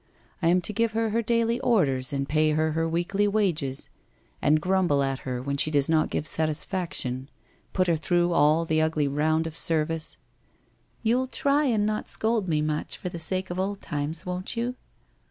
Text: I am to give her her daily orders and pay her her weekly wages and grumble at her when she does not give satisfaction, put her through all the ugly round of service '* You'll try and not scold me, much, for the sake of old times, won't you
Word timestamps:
I 0.41 0.47
am 0.47 0.61
to 0.61 0.73
give 0.73 0.93
her 0.93 1.11
her 1.11 1.21
daily 1.21 1.59
orders 1.59 2.11
and 2.11 2.27
pay 2.27 2.53
her 2.53 2.71
her 2.71 2.89
weekly 2.89 3.27
wages 3.27 3.91
and 4.41 4.59
grumble 4.59 5.03
at 5.03 5.19
her 5.19 5.43
when 5.43 5.57
she 5.57 5.69
does 5.69 5.91
not 5.91 6.09
give 6.09 6.25
satisfaction, 6.25 7.29
put 7.71 7.85
her 7.85 7.97
through 7.97 8.33
all 8.33 8.65
the 8.65 8.81
ugly 8.81 9.07
round 9.07 9.45
of 9.45 9.55
service 9.55 10.17
'* 10.73 11.03
You'll 11.03 11.27
try 11.27 11.65
and 11.65 11.85
not 11.85 12.07
scold 12.07 12.47
me, 12.47 12.63
much, 12.63 12.97
for 12.97 13.09
the 13.09 13.19
sake 13.19 13.51
of 13.51 13.59
old 13.59 13.79
times, 13.83 14.25
won't 14.25 14.57
you 14.57 14.73